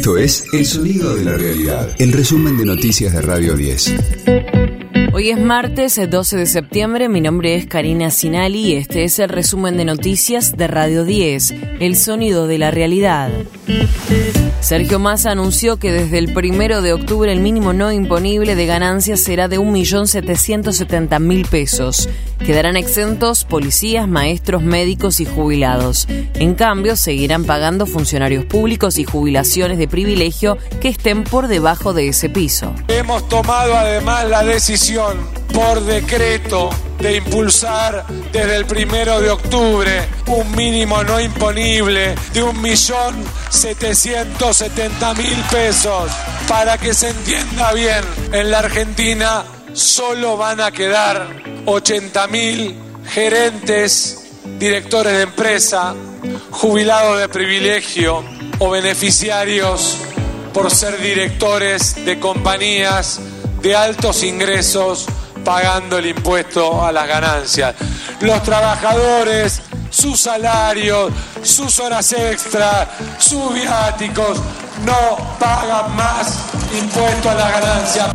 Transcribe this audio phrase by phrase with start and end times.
[0.00, 3.96] Esto es El Sonido de la Realidad, el resumen de noticias de Radio 10.
[5.12, 7.10] Hoy es martes, 12 de septiembre.
[7.10, 11.54] Mi nombre es Karina Sinali y este es el resumen de noticias de Radio 10,
[11.80, 13.30] El Sonido de la Realidad.
[14.60, 19.20] Sergio Massa anunció que desde el primero de octubre el mínimo no imponible de ganancias
[19.20, 22.08] será de 1.770.000 pesos.
[22.44, 26.06] Quedarán exentos policías, maestros, médicos y jubilados.
[26.34, 32.08] En cambio, seguirán pagando funcionarios públicos y jubilaciones de privilegio que estén por debajo de
[32.08, 32.74] ese piso.
[32.88, 40.50] Hemos tomado además la decisión por decreto de impulsar desde el primero de octubre un
[40.56, 46.10] mínimo no imponible de un millón setecientos setenta mil pesos.
[46.48, 48.02] Para que se entienda bien,
[48.32, 51.28] en la Argentina solo van a quedar
[51.66, 52.80] 80 mil
[53.10, 55.94] gerentes, directores de empresa,
[56.52, 58.24] jubilados de privilegio
[58.60, 59.98] o beneficiarios
[60.54, 63.20] por ser directores de compañías
[63.60, 65.06] de altos ingresos
[65.44, 67.74] pagando el impuesto a las ganancias.
[68.20, 72.88] Los trabajadores, sus salarios, sus horas extra,
[73.18, 74.40] sus viáticos,
[74.84, 76.38] no pagan más
[76.78, 78.12] impuesto a las ganancias.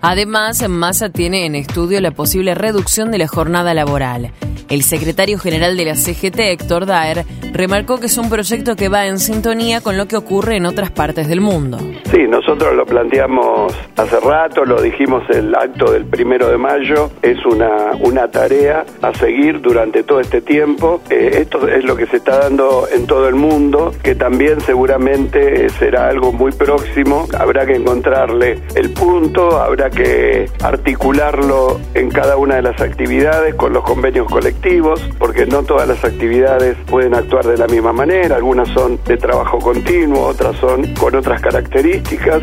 [0.00, 4.32] Además, Massa tiene en estudio la posible reducción de la jornada laboral.
[4.68, 9.06] El secretario general de la CGT, Héctor Daer, remarcó que es un proyecto que va
[9.06, 11.78] en sintonía con lo que ocurre en otras partes del mundo.
[12.10, 17.44] Sí, nosotros lo planteamos hace rato, lo dijimos el acto del primero de mayo, es
[17.46, 21.00] una, una tarea a seguir durante todo este tiempo.
[21.10, 25.68] Eh, esto es lo que se está dando en todo el mundo, que también seguramente
[25.70, 27.26] será algo muy próximo.
[27.38, 33.72] Habrá que encontrarle el punto, habrá que articularlo en cada una de las actividades con
[33.72, 38.68] los convenios colectivos porque no todas las actividades pueden actuar de la misma manera, algunas
[38.68, 42.42] son de trabajo continuo, otras son con otras características.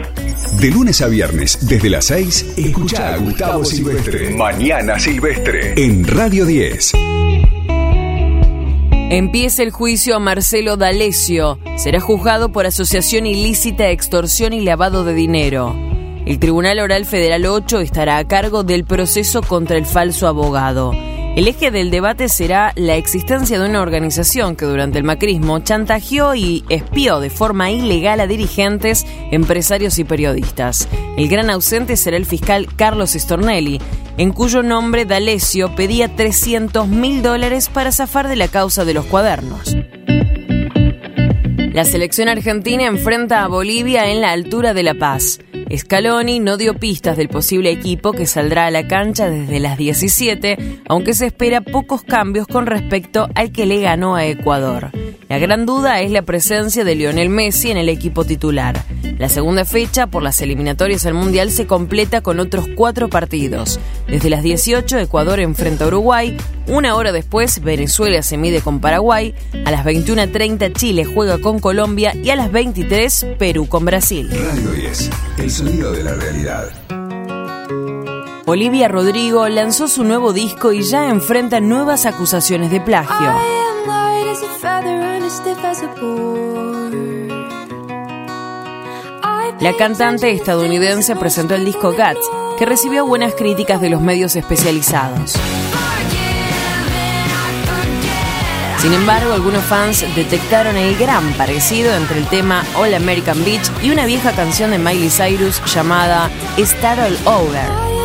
[0.60, 4.36] De lunes a viernes, desde las 6, escucha a Gustavo Silvestre.
[4.36, 6.94] Mañana Silvestre, en Radio 10.
[9.10, 11.60] Empieza el juicio a Marcelo D'Alessio.
[11.76, 15.76] Será juzgado por asociación ilícita, extorsión y lavado de dinero.
[16.26, 20.94] El Tribunal Oral Federal 8 estará a cargo del proceso contra el falso abogado.
[21.34, 26.36] El eje del debate será la existencia de una organización que durante el macrismo chantajeó
[26.36, 30.90] y espió de forma ilegal a dirigentes, empresarios y periodistas.
[31.16, 33.80] El gran ausente será el fiscal Carlos Stornelli,
[34.18, 39.06] en cuyo nombre D'Alessio pedía 300 mil dólares para zafar de la causa de los
[39.06, 39.78] cuadernos.
[41.72, 45.40] La selección argentina enfrenta a Bolivia en la altura de La Paz.
[45.78, 50.82] Scaloni no dio pistas del posible equipo que saldrá a la cancha desde las 17,
[50.88, 54.92] aunque se espera pocos cambios con respecto al que le ganó a Ecuador.
[55.32, 58.84] La gran duda es la presencia de Lionel Messi en el equipo titular.
[59.18, 63.80] La segunda fecha por las eliminatorias al Mundial se completa con otros cuatro partidos.
[64.10, 66.36] Desde las 18 Ecuador enfrenta a Uruguay,
[66.68, 69.34] una hora después Venezuela se mide con Paraguay,
[69.64, 74.30] a las 21.30 Chile juega con Colombia y a las 23 Perú con Brasil.
[74.30, 76.68] Radio 10, el sonido de la realidad.
[78.48, 83.61] Olivia Rodrigo lanzó su nuevo disco y ya enfrenta nuevas acusaciones de plagio.
[89.62, 95.36] La cantante estadounidense presentó el disco Guts, que recibió buenas críticas de los medios especializados.
[98.80, 103.92] Sin embargo, algunos fans detectaron el gran parecido entre el tema All American Beach y
[103.92, 108.01] una vieja canción de Miley Cyrus llamada Start All Over.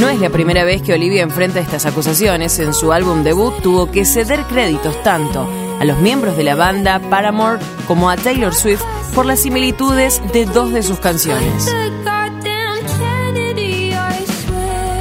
[0.00, 2.58] No es la primera vez que Olivia enfrenta estas acusaciones.
[2.58, 5.48] En su álbum debut tuvo que ceder créditos tanto
[5.80, 8.82] a los miembros de la banda Paramore como a Taylor Swift
[9.14, 11.66] por las similitudes de dos de sus canciones.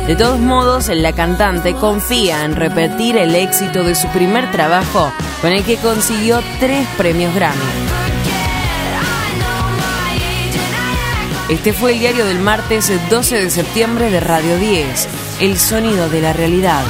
[0.07, 5.51] De todos modos, la cantante confía en repetir el éxito de su primer trabajo con
[5.51, 8.04] el que consiguió tres premios Grammy.
[11.47, 15.07] Este fue el diario del martes 12 de septiembre de Radio 10,
[15.41, 16.83] El sonido de la realidad.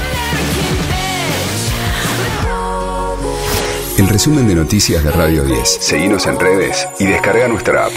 [3.97, 5.67] El resumen de noticias de Radio 10.
[5.81, 7.93] Seguimos en redes y descarga nuestra app.